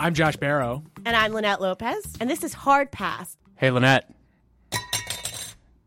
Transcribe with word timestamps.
I'm 0.00 0.14
Josh 0.14 0.36
Barro. 0.36 0.84
And 1.04 1.16
I'm 1.16 1.32
Linette 1.32 1.60
Lopez. 1.60 2.14
And 2.20 2.30
this 2.30 2.44
is 2.44 2.54
Hard 2.54 2.92
Pass. 2.92 3.36
Hey, 3.56 3.72
Linette. 3.72 4.08
Do 4.70 4.78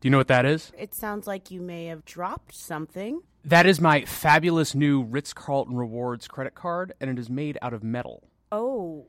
you 0.02 0.10
know 0.10 0.18
what 0.18 0.28
that 0.28 0.44
is? 0.44 0.70
It 0.76 0.94
sounds 0.94 1.26
like 1.26 1.50
you 1.50 1.62
may 1.62 1.86
have 1.86 2.04
dropped 2.04 2.54
something. 2.54 3.22
That 3.46 3.64
is 3.64 3.80
my 3.80 4.04
fabulous 4.04 4.74
new 4.74 5.02
Ritz 5.02 5.32
Carlton 5.32 5.76
Rewards 5.76 6.28
credit 6.28 6.54
card, 6.54 6.92
and 7.00 7.08
it 7.08 7.18
is 7.18 7.30
made 7.30 7.56
out 7.62 7.72
of 7.72 7.82
metal. 7.82 8.28
Oh. 8.50 9.06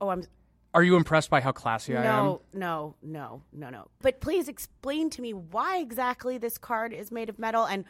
Oh, 0.00 0.08
I'm. 0.08 0.24
Are 0.74 0.82
you 0.82 0.96
impressed 0.96 1.30
by 1.30 1.40
how 1.40 1.52
classy 1.52 1.96
I 1.96 2.00
am? 2.00 2.04
No, 2.04 2.42
no, 2.52 2.94
no, 3.02 3.42
no, 3.52 3.70
no. 3.70 3.88
But 4.02 4.20
please 4.20 4.48
explain 4.48 5.10
to 5.10 5.22
me 5.22 5.32
why 5.32 5.78
exactly 5.78 6.38
this 6.38 6.58
card 6.58 6.92
is 6.92 7.12
made 7.12 7.28
of 7.28 7.38
metal 7.38 7.64
and 7.66 7.84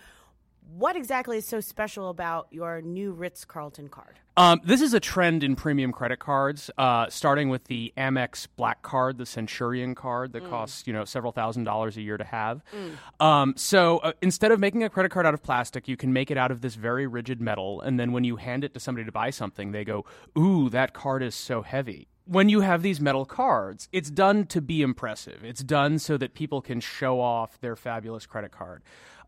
what 0.68 0.96
exactly 0.96 1.38
is 1.38 1.46
so 1.46 1.60
special 1.60 2.08
about 2.08 2.48
your 2.50 2.80
new 2.82 3.12
Ritz 3.12 3.44
Carlton 3.44 3.88
card? 3.88 4.18
Um, 4.36 4.60
this 4.64 4.80
is 4.80 4.94
a 4.94 5.00
trend 5.00 5.44
in 5.44 5.54
premium 5.54 5.92
credit 5.92 6.18
cards, 6.18 6.68
uh, 6.76 7.08
starting 7.08 7.50
with 7.50 7.64
the 7.64 7.92
Amex 7.96 8.48
Black 8.56 8.82
Card, 8.82 9.16
the 9.16 9.26
Centurion 9.26 9.94
card 9.94 10.32
that 10.32 10.42
mm. 10.42 10.50
costs 10.50 10.86
you 10.86 10.92
know 10.92 11.04
several 11.04 11.30
thousand 11.32 11.64
dollars 11.64 11.96
a 11.96 12.02
year 12.02 12.16
to 12.16 12.24
have. 12.24 12.62
Mm. 12.74 13.24
Um, 13.24 13.54
so 13.56 13.98
uh, 13.98 14.12
instead 14.22 14.50
of 14.50 14.58
making 14.58 14.82
a 14.82 14.90
credit 14.90 15.10
card 15.10 15.24
out 15.24 15.34
of 15.34 15.42
plastic, 15.42 15.86
you 15.86 15.96
can 15.96 16.12
make 16.12 16.30
it 16.30 16.36
out 16.36 16.50
of 16.50 16.62
this 16.62 16.74
very 16.74 17.06
rigid 17.06 17.40
metal, 17.40 17.80
and 17.80 18.00
then 18.00 18.10
when 18.12 18.24
you 18.24 18.36
hand 18.36 18.64
it 18.64 18.74
to 18.74 18.80
somebody 18.80 19.04
to 19.04 19.12
buy 19.12 19.30
something, 19.30 19.70
they 19.70 19.84
go, 19.84 20.04
"Ooh, 20.36 20.68
that 20.70 20.94
card 20.94 21.22
is 21.22 21.34
so 21.34 21.62
heavy." 21.62 22.08
when 22.26 22.48
you 22.48 22.60
have 22.60 22.80
these 22.82 23.02
metal 23.02 23.26
cards, 23.26 23.86
it's 23.92 24.10
done 24.10 24.46
to 24.46 24.62
be 24.62 24.80
impressive. 24.80 25.44
It's 25.44 25.62
done 25.62 25.98
so 25.98 26.16
that 26.16 26.32
people 26.32 26.62
can 26.62 26.80
show 26.80 27.20
off 27.20 27.60
their 27.60 27.76
fabulous 27.76 28.24
credit 28.24 28.50
card. 28.50 28.82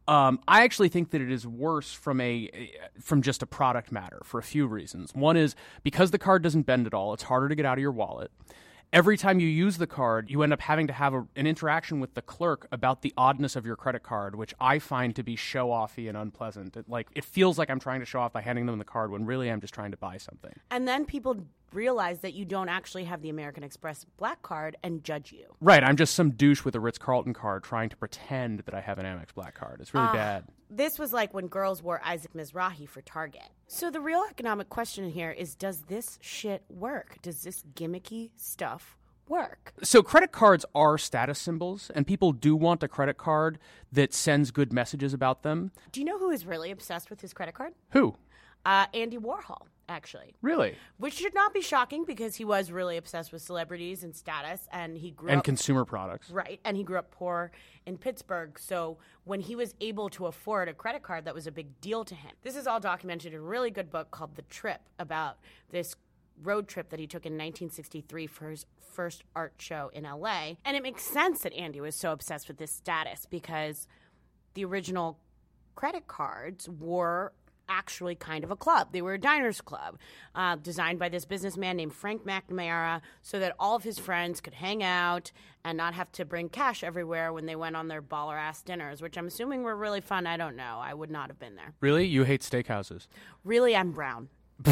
Um, 0.08 0.40
I 0.46 0.62
actually 0.62 0.88
think 0.88 1.10
that 1.10 1.20
it 1.20 1.30
is 1.30 1.46
worse 1.46 1.92
from 1.92 2.20
a 2.20 2.70
from 3.00 3.22
just 3.22 3.42
a 3.42 3.46
product 3.46 3.90
matter 3.90 4.20
for 4.24 4.38
a 4.38 4.42
few 4.42 4.66
reasons. 4.66 5.14
One 5.14 5.36
is 5.36 5.56
because 5.82 6.12
the 6.12 6.18
card 6.18 6.42
doesn't 6.42 6.62
bend 6.62 6.86
at 6.86 6.94
all; 6.94 7.12
it's 7.12 7.24
harder 7.24 7.48
to 7.48 7.54
get 7.54 7.66
out 7.66 7.78
of 7.78 7.82
your 7.82 7.92
wallet 7.92 8.30
every 8.92 9.16
time 9.16 9.40
you 9.40 9.48
use 9.48 9.78
the 9.78 9.86
card, 9.86 10.30
you 10.30 10.42
end 10.42 10.52
up 10.52 10.60
having 10.60 10.86
to 10.86 10.92
have 10.92 11.14
a, 11.14 11.26
an 11.36 11.46
interaction 11.46 12.00
with 12.00 12.14
the 12.14 12.22
clerk 12.22 12.66
about 12.70 13.02
the 13.02 13.12
oddness 13.16 13.56
of 13.56 13.66
your 13.66 13.76
credit 13.76 14.02
card, 14.02 14.36
which 14.36 14.54
I 14.60 14.78
find 14.78 15.14
to 15.16 15.22
be 15.22 15.36
show 15.36 15.68
offy 15.68 16.08
and 16.08 16.16
unpleasant. 16.16 16.76
It, 16.76 16.88
like 16.88 17.08
it 17.14 17.24
feels 17.24 17.58
like 17.58 17.70
I'm 17.70 17.80
trying 17.80 18.00
to 18.00 18.06
show 18.06 18.20
off 18.20 18.32
by 18.32 18.42
handing 18.42 18.66
them 18.66 18.78
the 18.78 18.84
card 18.84 19.10
when 19.10 19.26
really 19.26 19.50
I'm 19.50 19.60
just 19.60 19.74
trying 19.74 19.90
to 19.90 19.96
buy 19.96 20.16
something. 20.18 20.52
And 20.70 20.86
then 20.86 21.04
people 21.04 21.44
realize 21.72 22.20
that 22.20 22.34
you 22.34 22.44
don't 22.44 22.68
actually 22.68 23.04
have 23.04 23.22
the 23.22 23.28
American 23.28 23.62
Express 23.62 24.04
Black 24.16 24.42
Card 24.42 24.76
and 24.82 25.02
judge 25.04 25.32
you. 25.32 25.54
Right, 25.60 25.82
I'm 25.82 25.96
just 25.96 26.14
some 26.14 26.30
douche 26.30 26.64
with 26.64 26.74
a 26.74 26.80
Ritz 26.80 26.98
Carlton 26.98 27.34
card 27.34 27.64
trying 27.64 27.88
to 27.90 27.96
pretend 27.96 28.60
that 28.60 28.74
I 28.74 28.80
have 28.80 28.98
an 28.98 29.06
Amex 29.06 29.34
Black 29.34 29.54
Card. 29.54 29.80
It's 29.80 29.94
really 29.94 30.06
uh, 30.08 30.12
bad. 30.12 30.44
This 30.70 30.98
was 30.98 31.12
like 31.12 31.32
when 31.32 31.46
girls 31.48 31.82
wore 31.82 32.00
Isaac 32.04 32.32
Mizrahi 32.34 32.88
for 32.88 33.00
Target. 33.02 33.48
So 33.66 33.90
the 33.90 34.00
real 34.00 34.24
economic 34.28 34.68
question 34.68 35.10
here 35.10 35.30
is 35.30 35.54
does 35.54 35.82
this 35.82 36.18
shit 36.20 36.64
work? 36.68 37.18
Does 37.22 37.42
this 37.42 37.62
gimmicky 37.74 38.30
stuff 38.36 38.96
work? 39.28 39.74
So 39.82 40.02
credit 40.02 40.32
cards 40.32 40.64
are 40.74 40.98
status 40.98 41.38
symbols 41.38 41.90
and 41.94 42.06
people 42.06 42.32
do 42.32 42.56
want 42.56 42.82
a 42.82 42.88
credit 42.88 43.16
card 43.16 43.58
that 43.92 44.14
sends 44.14 44.50
good 44.50 44.72
messages 44.72 45.12
about 45.14 45.42
them. 45.42 45.72
Do 45.92 46.00
you 46.00 46.06
know 46.06 46.18
who 46.18 46.30
is 46.30 46.46
really 46.46 46.70
obsessed 46.70 47.10
with 47.10 47.20
his 47.20 47.32
credit 47.32 47.54
card? 47.54 47.72
Who? 47.90 48.16
Uh, 48.64 48.86
Andy 48.92 49.18
Warhol 49.18 49.66
actually. 49.88 50.34
Really? 50.42 50.76
Which 50.98 51.14
should 51.14 51.34
not 51.34 51.54
be 51.54 51.60
shocking 51.60 52.04
because 52.04 52.36
he 52.36 52.44
was 52.44 52.70
really 52.70 52.96
obsessed 52.96 53.32
with 53.32 53.42
celebrities 53.42 54.04
and 54.04 54.14
status 54.14 54.68
and 54.72 54.96
he 54.96 55.10
grew 55.10 55.30
and 55.30 55.38
up, 55.38 55.44
consumer 55.44 55.84
products. 55.84 56.30
Right. 56.30 56.60
And 56.64 56.76
he 56.76 56.82
grew 56.82 56.98
up 56.98 57.10
poor 57.10 57.50
in 57.86 57.98
Pittsburgh. 57.98 58.58
So 58.58 58.98
when 59.24 59.40
he 59.40 59.56
was 59.56 59.74
able 59.80 60.08
to 60.10 60.26
afford 60.26 60.68
a 60.68 60.74
credit 60.74 61.02
card, 61.02 61.24
that 61.24 61.34
was 61.34 61.46
a 61.46 61.52
big 61.52 61.80
deal 61.80 62.04
to 62.04 62.14
him. 62.14 62.32
This 62.42 62.56
is 62.56 62.66
all 62.66 62.80
documented 62.80 63.32
in 63.32 63.38
a 63.38 63.42
really 63.42 63.70
good 63.70 63.90
book 63.90 64.10
called 64.10 64.34
The 64.36 64.42
Trip 64.42 64.80
about 64.98 65.38
this 65.70 65.94
road 66.42 66.68
trip 66.68 66.90
that 66.90 67.00
he 67.00 67.06
took 67.06 67.24
in 67.24 67.32
1963 67.32 68.26
for 68.26 68.50
his 68.50 68.66
first 68.78 69.24
art 69.34 69.54
show 69.58 69.90
in 69.94 70.04
LA. 70.04 70.54
And 70.64 70.76
it 70.76 70.82
makes 70.82 71.02
sense 71.02 71.40
that 71.42 71.52
Andy 71.54 71.80
was 71.80 71.94
so 71.94 72.12
obsessed 72.12 72.48
with 72.48 72.58
this 72.58 72.72
status 72.72 73.26
because 73.26 73.86
the 74.54 74.64
original 74.64 75.18
credit 75.74 76.06
cards 76.06 76.68
were 76.68 77.32
actually 77.76 78.14
kind 78.14 78.42
of 78.42 78.50
a 78.50 78.56
club. 78.56 78.88
They 78.92 79.02
were 79.02 79.14
a 79.14 79.18
diners 79.18 79.60
club 79.60 79.98
uh, 80.34 80.56
designed 80.56 80.98
by 80.98 81.08
this 81.08 81.24
businessman 81.24 81.76
named 81.76 81.92
Frank 81.92 82.24
McNamara 82.24 83.02
so 83.22 83.38
that 83.38 83.54
all 83.58 83.76
of 83.76 83.82
his 83.84 83.98
friends 83.98 84.40
could 84.40 84.54
hang 84.54 84.82
out 84.82 85.30
and 85.64 85.76
not 85.76 85.94
have 85.94 86.10
to 86.12 86.24
bring 86.24 86.48
cash 86.48 86.82
everywhere 86.82 87.32
when 87.32 87.46
they 87.46 87.56
went 87.56 87.76
on 87.76 87.88
their 87.88 88.00
baller 88.00 88.38
ass 88.38 88.62
dinners, 88.62 89.02
which 89.02 89.18
I'm 89.18 89.26
assuming 89.26 89.62
were 89.62 89.76
really 89.76 90.00
fun. 90.00 90.26
I 90.26 90.36
don't 90.36 90.56
know. 90.56 90.78
I 90.80 90.94
would 90.94 91.10
not 91.10 91.28
have 91.28 91.38
been 91.38 91.56
there. 91.56 91.74
Really? 91.80 92.06
You 92.06 92.24
hate 92.24 92.40
steakhouses? 92.40 93.08
Really, 93.44 93.76
I'm 93.76 93.92
brown. 93.92 94.28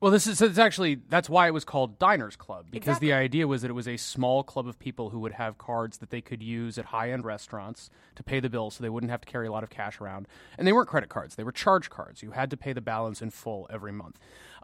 Well, 0.00 0.12
this 0.12 0.28
is 0.28 0.40
it's 0.40 0.58
actually 0.58 1.00
that's 1.08 1.28
why 1.28 1.48
it 1.48 1.50
was 1.50 1.64
called 1.64 1.98
Diners 1.98 2.36
Club 2.36 2.66
because 2.70 2.90
exactly. 2.90 3.08
the 3.08 3.14
idea 3.14 3.48
was 3.48 3.62
that 3.62 3.70
it 3.70 3.74
was 3.74 3.88
a 3.88 3.96
small 3.96 4.44
club 4.44 4.68
of 4.68 4.78
people 4.78 5.10
who 5.10 5.18
would 5.20 5.32
have 5.32 5.58
cards 5.58 5.98
that 5.98 6.10
they 6.10 6.20
could 6.20 6.40
use 6.40 6.78
at 6.78 6.86
high-end 6.86 7.24
restaurants 7.24 7.90
to 8.14 8.22
pay 8.22 8.38
the 8.38 8.48
bill 8.48 8.70
so 8.70 8.82
they 8.82 8.90
wouldn't 8.90 9.10
have 9.10 9.22
to 9.22 9.26
carry 9.26 9.48
a 9.48 9.52
lot 9.52 9.64
of 9.64 9.70
cash 9.70 10.00
around. 10.00 10.28
And 10.56 10.66
they 10.66 10.72
weren't 10.72 10.88
credit 10.88 11.08
cards, 11.08 11.34
they 11.34 11.42
were 11.42 11.52
charge 11.52 11.90
cards. 11.90 12.22
You 12.22 12.30
had 12.30 12.48
to 12.50 12.56
pay 12.56 12.72
the 12.72 12.80
balance 12.80 13.20
in 13.20 13.30
full 13.30 13.66
every 13.70 13.92
month. 13.92 14.18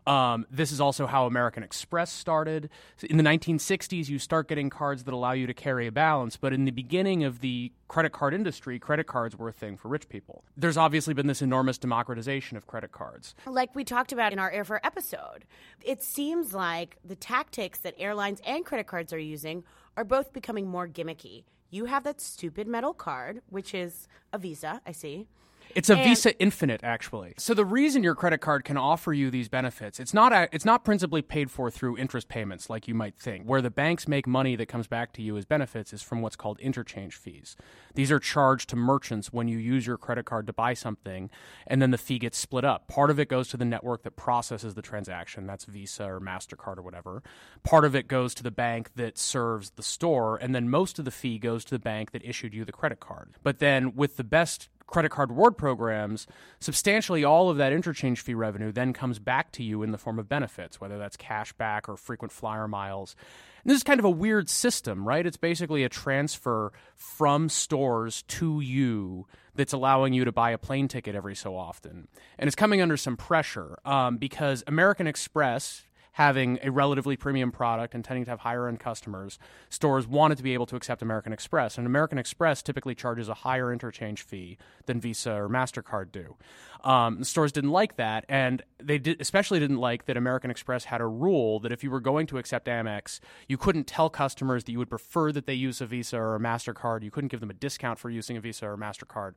Um, 0.06 0.46
this 0.50 0.70
is 0.70 0.80
also 0.80 1.06
how 1.06 1.26
American 1.26 1.62
Express 1.62 2.12
started. 2.12 2.68
In 3.02 3.16
the 3.16 3.22
1960s, 3.22 4.08
you 4.08 4.18
start 4.18 4.48
getting 4.48 4.68
cards 4.68 5.04
that 5.04 5.14
allow 5.14 5.32
you 5.32 5.46
to 5.46 5.54
carry 5.54 5.86
a 5.86 5.92
balance, 5.92 6.36
but 6.36 6.52
in 6.52 6.64
the 6.64 6.70
beginning 6.70 7.24
of 7.24 7.40
the 7.40 7.72
credit 7.88 8.12
card 8.12 8.34
industry, 8.34 8.78
credit 8.78 9.06
cards 9.06 9.36
were 9.36 9.48
a 9.48 9.52
thing 9.52 9.76
for 9.76 9.88
rich 9.88 10.08
people. 10.08 10.44
There's 10.56 10.76
obviously 10.76 11.14
been 11.14 11.26
this 11.26 11.40
enormous 11.40 11.78
democratization 11.78 12.56
of 12.56 12.66
credit 12.66 12.92
cards. 12.92 13.34
Like 13.46 13.74
we 13.74 13.84
talked 13.84 14.12
about 14.12 14.32
in 14.32 14.38
our 14.38 14.52
Airfare 14.52 14.80
episode, 14.82 15.46
it 15.82 16.02
seems 16.02 16.52
like 16.52 16.98
the 17.04 17.16
tactics 17.16 17.78
that 17.78 17.94
airlines 17.98 18.40
and 18.46 18.64
credit 18.64 18.86
cards 18.86 19.12
are 19.12 19.18
using 19.18 19.64
are 19.96 20.04
both 20.04 20.32
becoming 20.32 20.68
more 20.68 20.88
gimmicky. 20.88 21.44
You 21.70 21.86
have 21.86 22.04
that 22.04 22.20
stupid 22.20 22.68
metal 22.68 22.92
card, 22.92 23.40
which 23.48 23.74
is 23.74 24.06
a 24.32 24.38
Visa, 24.38 24.80
I 24.86 24.92
see. 24.92 25.28
It's 25.74 25.90
a 25.90 25.96
and 25.96 26.04
Visa 26.04 26.38
Infinite, 26.38 26.80
actually. 26.82 27.34
So 27.36 27.54
the 27.54 27.64
reason 27.64 28.02
your 28.02 28.14
credit 28.14 28.38
card 28.38 28.64
can 28.64 28.76
offer 28.76 29.12
you 29.12 29.30
these 29.30 29.48
benefits, 29.48 29.98
it's 29.98 30.14
not 30.14 30.32
a, 30.32 30.48
it's 30.52 30.64
not 30.64 30.84
principally 30.84 31.22
paid 31.22 31.50
for 31.50 31.70
through 31.70 31.98
interest 31.98 32.28
payments 32.28 32.70
like 32.70 32.86
you 32.88 32.94
might 32.94 33.16
think. 33.16 33.44
Where 33.44 33.62
the 33.62 33.70
banks 33.70 34.06
make 34.06 34.26
money 34.26 34.56
that 34.56 34.66
comes 34.66 34.86
back 34.86 35.12
to 35.14 35.22
you 35.22 35.36
as 35.36 35.44
benefits 35.44 35.92
is 35.92 36.02
from 36.02 36.22
what's 36.22 36.36
called 36.36 36.60
interchange 36.60 37.16
fees. 37.16 37.56
These 37.94 38.10
are 38.10 38.18
charged 38.18 38.70
to 38.70 38.76
merchants 38.76 39.32
when 39.32 39.48
you 39.48 39.58
use 39.58 39.86
your 39.86 39.98
credit 39.98 40.24
card 40.24 40.46
to 40.46 40.52
buy 40.52 40.74
something, 40.74 41.30
and 41.66 41.82
then 41.82 41.90
the 41.90 41.98
fee 41.98 42.18
gets 42.18 42.38
split 42.38 42.64
up. 42.64 42.88
Part 42.88 43.10
of 43.10 43.18
it 43.18 43.28
goes 43.28 43.48
to 43.48 43.56
the 43.56 43.64
network 43.64 44.02
that 44.04 44.16
processes 44.16 44.74
the 44.74 44.82
transaction, 44.82 45.46
that's 45.46 45.64
Visa 45.64 46.04
or 46.04 46.20
Mastercard 46.20 46.78
or 46.78 46.82
whatever. 46.82 47.22
Part 47.62 47.84
of 47.84 47.94
it 47.94 48.08
goes 48.08 48.34
to 48.34 48.42
the 48.42 48.50
bank 48.50 48.90
that 48.96 49.18
serves 49.18 49.70
the 49.70 49.82
store, 49.82 50.36
and 50.36 50.54
then 50.54 50.68
most 50.68 50.98
of 50.98 51.04
the 51.04 51.10
fee 51.10 51.38
goes 51.38 51.64
to 51.64 51.70
the 51.70 51.78
bank 51.78 52.12
that 52.12 52.24
issued 52.24 52.54
you 52.54 52.64
the 52.64 52.72
credit 52.72 53.00
card. 53.00 53.30
But 53.42 53.58
then 53.58 53.94
with 53.94 54.16
the 54.16 54.24
best 54.24 54.68
credit 54.86 55.10
card 55.10 55.30
reward 55.30 55.56
programs, 55.56 56.26
substantially 56.60 57.24
all 57.24 57.50
of 57.50 57.56
that 57.56 57.72
interchange 57.72 58.20
fee 58.20 58.34
revenue 58.34 58.72
then 58.72 58.92
comes 58.92 59.18
back 59.18 59.50
to 59.52 59.62
you 59.62 59.82
in 59.82 59.90
the 59.90 59.98
form 59.98 60.18
of 60.18 60.28
benefits, 60.28 60.80
whether 60.80 60.98
that's 60.98 61.16
cash 61.16 61.52
back 61.54 61.88
or 61.88 61.96
frequent 61.96 62.32
flyer 62.32 62.68
miles. 62.68 63.16
And 63.62 63.70
this 63.70 63.78
is 63.78 63.82
kind 63.82 63.98
of 63.98 64.04
a 64.04 64.10
weird 64.10 64.48
system, 64.48 65.06
right? 65.06 65.26
It's 65.26 65.36
basically 65.36 65.84
a 65.84 65.88
transfer 65.88 66.72
from 66.96 67.48
stores 67.48 68.22
to 68.22 68.60
you 68.60 69.26
that's 69.54 69.72
allowing 69.72 70.12
you 70.12 70.24
to 70.24 70.32
buy 70.32 70.50
a 70.50 70.58
plane 70.58 70.88
ticket 70.88 71.14
every 71.14 71.34
so 71.34 71.56
often. 71.56 72.08
And 72.38 72.46
it's 72.46 72.56
coming 72.56 72.82
under 72.82 72.96
some 72.96 73.16
pressure 73.16 73.78
um, 73.84 74.18
because 74.18 74.62
American 74.66 75.06
Express 75.06 75.84
having 76.14 76.60
a 76.62 76.70
relatively 76.70 77.16
premium 77.16 77.50
product 77.50 77.92
and 77.92 78.04
tending 78.04 78.24
to 78.24 78.30
have 78.30 78.40
higher 78.40 78.68
end 78.68 78.78
customers, 78.78 79.36
stores 79.68 80.06
wanted 80.06 80.36
to 80.36 80.44
be 80.44 80.54
able 80.54 80.66
to 80.66 80.76
accept 80.76 81.02
American 81.02 81.32
Express. 81.32 81.76
And 81.76 81.86
American 81.86 82.18
Express 82.18 82.62
typically 82.62 82.94
charges 82.94 83.28
a 83.28 83.34
higher 83.34 83.72
interchange 83.72 84.22
fee 84.22 84.56
than 84.86 85.00
Visa 85.00 85.32
or 85.34 85.48
MasterCard 85.48 86.12
do. 86.12 86.36
Um, 86.84 87.24
stores 87.24 87.50
didn't 87.50 87.70
like 87.70 87.96
that, 87.96 88.24
and 88.28 88.62
they 88.78 88.98
did, 88.98 89.20
especially 89.20 89.58
didn't 89.58 89.78
like 89.78 90.04
that 90.04 90.16
American 90.16 90.52
Express 90.52 90.84
had 90.84 91.00
a 91.00 91.06
rule 91.06 91.58
that 91.60 91.72
if 91.72 91.82
you 91.82 91.90
were 91.90 92.00
going 92.00 92.28
to 92.28 92.38
accept 92.38 92.68
Amex, 92.68 93.18
you 93.48 93.56
couldn't 93.56 93.88
tell 93.88 94.08
customers 94.08 94.64
that 94.64 94.72
you 94.72 94.78
would 94.78 94.90
prefer 94.90 95.32
that 95.32 95.46
they 95.46 95.54
use 95.54 95.80
a 95.80 95.86
Visa 95.86 96.16
or 96.16 96.36
a 96.36 96.40
MasterCard. 96.40 97.02
You 97.02 97.10
couldn't 97.10 97.28
give 97.28 97.40
them 97.40 97.50
a 97.50 97.54
discount 97.54 97.98
for 97.98 98.08
using 98.08 98.36
a 98.36 98.40
Visa 98.40 98.66
or 98.66 98.74
a 98.74 98.78
MasterCard. 98.78 99.32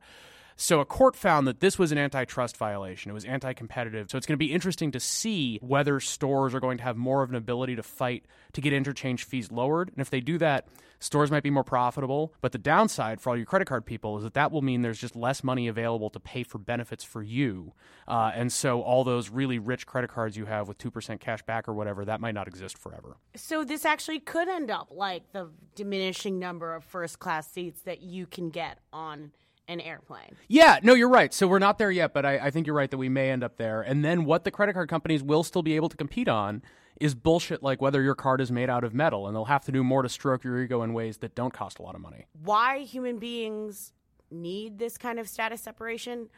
So 0.60 0.80
a 0.80 0.84
court 0.84 1.14
found 1.14 1.46
that 1.46 1.60
this 1.60 1.78
was 1.78 1.92
an 1.92 1.98
antitrust 1.98 2.56
violation. 2.56 3.12
It 3.12 3.14
was 3.14 3.24
anti 3.24 3.52
competitive. 3.52 4.10
So 4.10 4.18
it's 4.18 4.26
going 4.26 4.34
to 4.34 4.44
be 4.44 4.52
interesting 4.52 4.90
to 4.90 4.98
see 4.98 5.60
whether 5.62 6.00
stores 6.00 6.52
are 6.52 6.58
going 6.58 6.78
to 6.78 6.84
have 6.84 6.96
more 6.96 7.22
of 7.22 7.30
an 7.30 7.36
ability 7.36 7.76
to 7.76 7.82
fight 7.84 8.24
to 8.54 8.60
get 8.60 8.72
interchange 8.72 9.22
fees 9.22 9.52
lowered. 9.52 9.90
And 9.90 10.00
if 10.00 10.10
they 10.10 10.20
do 10.20 10.36
that, 10.38 10.66
stores 10.98 11.30
might 11.30 11.44
be 11.44 11.50
more 11.50 11.62
profitable. 11.62 12.34
But 12.40 12.50
the 12.50 12.58
downside 12.58 13.20
for 13.20 13.30
all 13.30 13.36
your 13.36 13.46
credit 13.46 13.66
card 13.66 13.86
people 13.86 14.18
is 14.18 14.24
that 14.24 14.34
that 14.34 14.50
will 14.50 14.62
mean 14.62 14.82
there's 14.82 14.98
just 14.98 15.14
less 15.14 15.44
money 15.44 15.68
available 15.68 16.10
to 16.10 16.18
pay 16.18 16.42
for 16.42 16.58
benefits 16.58 17.04
for 17.04 17.22
you. 17.22 17.72
Uh, 18.08 18.32
and 18.34 18.52
so 18.52 18.82
all 18.82 19.04
those 19.04 19.30
really 19.30 19.60
rich 19.60 19.86
credit 19.86 20.10
cards 20.10 20.36
you 20.36 20.46
have 20.46 20.66
with 20.66 20.78
2% 20.78 21.20
cash 21.20 21.42
back 21.42 21.68
or 21.68 21.72
whatever, 21.72 22.04
that 22.04 22.20
might 22.20 22.34
not 22.34 22.48
exist 22.48 22.76
forever. 22.76 23.16
So 23.36 23.62
this 23.62 23.84
actually 23.84 24.18
could 24.18 24.48
end 24.48 24.72
up 24.72 24.88
like 24.90 25.30
the 25.30 25.50
diminishing 25.76 26.40
number 26.40 26.74
of 26.74 26.82
first 26.82 27.20
class 27.20 27.48
seats 27.48 27.82
that 27.82 28.02
you 28.02 28.26
can 28.26 28.50
get 28.50 28.78
on 28.92 29.30
an 29.68 29.80
airplane. 29.80 30.34
Yeah, 30.48 30.78
no, 30.82 30.94
you're 30.94 31.08
right. 31.08 31.32
So 31.32 31.46
we're 31.46 31.58
not 31.58 31.78
there 31.78 31.90
yet, 31.90 32.12
but 32.12 32.24
I, 32.24 32.38
I 32.38 32.50
think 32.50 32.66
you're 32.66 32.74
right 32.74 32.90
that 32.90 32.96
we 32.98 33.08
may 33.08 33.30
end 33.30 33.44
up 33.44 33.56
there. 33.58 33.82
And 33.82 34.04
then 34.04 34.24
what 34.24 34.44
the 34.44 34.50
credit 34.50 34.72
card 34.72 34.88
companies 34.88 35.22
will 35.22 35.44
still 35.44 35.62
be 35.62 35.76
able 35.76 35.90
to 35.90 35.96
compete 35.96 36.28
on 36.28 36.62
is 37.00 37.14
bullshit 37.14 37.62
like 37.62 37.80
whether 37.80 38.02
your 38.02 38.14
card 38.14 38.40
is 38.40 38.50
made 38.50 38.68
out 38.68 38.82
of 38.82 38.92
metal, 38.92 39.28
and 39.28 39.36
they'll 39.36 39.44
have 39.44 39.64
to 39.66 39.70
do 39.70 39.84
more 39.84 40.02
to 40.02 40.08
stroke 40.08 40.42
your 40.42 40.60
ego 40.60 40.82
in 40.82 40.92
ways 40.92 41.18
that 41.18 41.34
don't 41.34 41.52
cost 41.52 41.78
a 41.78 41.82
lot 41.82 41.94
of 41.94 42.00
money. 42.00 42.26
Why 42.42 42.80
human 42.80 43.18
beings 43.18 43.92
need 44.30 44.78
this 44.78 44.98
kind 44.98 45.20
of 45.20 45.28
status 45.28 45.60
separation, 45.60 46.28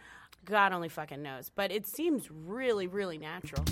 God 0.45 0.73
only 0.73 0.89
fucking 0.89 1.23
knows. 1.23 1.51
But 1.55 1.73
it 1.73 1.87
seems 1.87 2.31
really, 2.31 2.87
really 2.87 3.17
natural. 3.17 3.65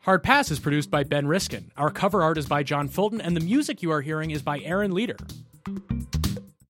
Hard 0.00 0.24
Pass 0.24 0.50
is 0.50 0.58
produced 0.58 0.90
by 0.90 1.04
Ben 1.04 1.28
Riskin. 1.28 1.70
Our 1.76 1.90
cover 1.90 2.22
art 2.22 2.36
is 2.36 2.46
by 2.46 2.64
John 2.64 2.88
Fulton, 2.88 3.20
and 3.20 3.36
the 3.36 3.40
music 3.40 3.82
you 3.82 3.92
are 3.92 4.00
hearing 4.00 4.32
is 4.32 4.42
by 4.42 4.58
Aaron 4.58 4.92
Leader. 4.92 5.16